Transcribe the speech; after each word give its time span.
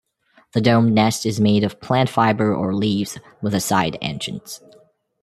The 0.53 0.61
domed 0.61 0.93
nest 0.93 1.27
is 1.27 1.39
made 1.39 1.63
of 1.63 1.79
plant 1.79 2.09
fibre 2.09 2.55
or 2.55 2.73
leaves 2.73 3.19
with 3.39 3.53
a 3.53 3.59
side 3.61 3.99
entrance. 4.01 4.59